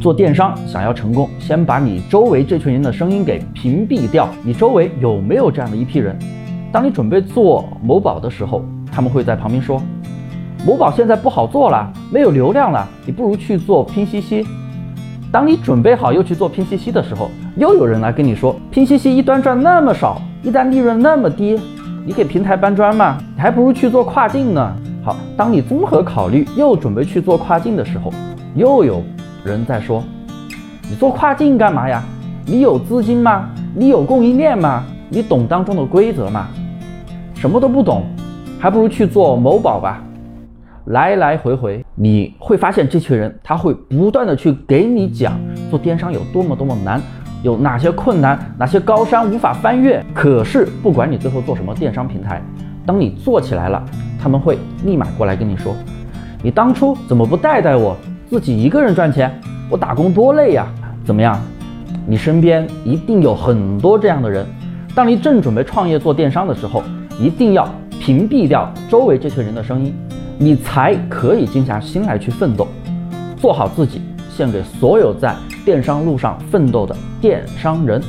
[0.00, 4.28] 做电商想要成功，先把你周围这群人的声音给屏蔽掉。
[4.42, 6.18] 你周围有没有这样的一批人？
[6.72, 9.80] 当你准备做某宝的时候，他们会在旁边说
[10.66, 14.46] ：“某宝现在不好做了，没有流量了，你不如去做拼夕夕。”
[15.30, 21.60] 当你准备好又去做拼夕夕的时候，又有人来跟你说：“拼夕夕一单赚那么少，一单利润那么低，
[22.04, 23.18] 你给平台搬砖吗？
[23.34, 24.74] 你还不如去做跨境呢。”
[25.04, 28.12] 好，当你综合考虑又准备去做跨境的时候，
[28.54, 29.02] 又有
[29.44, 30.02] 人在说
[30.88, 32.02] ：“你做跨境干嘛呀？
[32.46, 33.48] 你有资金吗？
[33.74, 34.84] 你有供应链吗？
[35.08, 36.48] 你懂当中的规则吗？
[37.34, 38.04] 什么都不懂，
[38.58, 40.02] 还不如去做某宝吧。”
[40.86, 45.38] 来来回回，你会发现这群人他会不断的去给你讲
[45.70, 47.00] 做电商有多么多么难，
[47.42, 50.04] 有哪些困难，哪些高山无法翻越。
[50.12, 52.42] 可是不管你最后做什么电商平台，
[52.84, 53.84] 当你做起来了。
[54.20, 55.74] 他们会立马过来跟你说
[56.44, 57.96] ：“你当初怎么不带带我，
[58.32, 59.30] 自己一个人赚钱？
[59.68, 60.66] 我打工多累呀！
[61.04, 61.38] 怎么样？
[62.06, 64.46] 你身边一定有很多这样的人。
[64.94, 66.82] 当你正准备创业做电商的时候，
[67.20, 67.68] 一定要
[68.00, 69.94] 屏蔽掉周围这群人的声音，
[70.38, 72.66] 你才可以静下心来去奋斗，
[73.36, 74.00] 做好自己，
[74.34, 78.00] 献给所有在电商路上奋斗的电商人。”